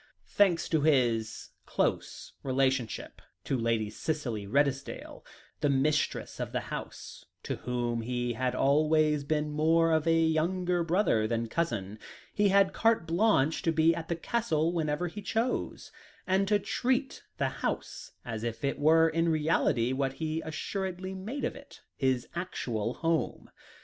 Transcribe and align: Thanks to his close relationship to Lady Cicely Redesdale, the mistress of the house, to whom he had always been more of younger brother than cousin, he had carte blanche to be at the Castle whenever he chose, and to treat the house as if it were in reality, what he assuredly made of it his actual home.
Thanks 0.25 0.67
to 0.69 0.81
his 0.81 1.51
close 1.67 2.33
relationship 2.41 3.21
to 3.43 3.55
Lady 3.55 3.91
Cicely 3.91 4.47
Redesdale, 4.47 5.23
the 5.59 5.69
mistress 5.69 6.39
of 6.39 6.51
the 6.53 6.59
house, 6.73 7.25
to 7.43 7.57
whom 7.57 8.01
he 8.01 8.33
had 8.33 8.55
always 8.55 9.23
been 9.23 9.51
more 9.51 9.91
of 9.91 10.07
younger 10.07 10.83
brother 10.83 11.27
than 11.27 11.45
cousin, 11.47 11.99
he 12.33 12.47
had 12.49 12.73
carte 12.73 13.05
blanche 13.05 13.61
to 13.61 13.71
be 13.71 13.93
at 13.93 14.07
the 14.09 14.15
Castle 14.15 14.73
whenever 14.73 15.07
he 15.07 15.21
chose, 15.21 15.91
and 16.25 16.47
to 16.47 16.57
treat 16.57 17.21
the 17.37 17.49
house 17.61 18.13
as 18.25 18.43
if 18.43 18.63
it 18.63 18.79
were 18.79 19.07
in 19.07 19.29
reality, 19.29 19.93
what 19.93 20.13
he 20.13 20.41
assuredly 20.41 21.13
made 21.13 21.45
of 21.45 21.55
it 21.55 21.79
his 21.95 22.27
actual 22.33 22.95
home. 22.95 23.51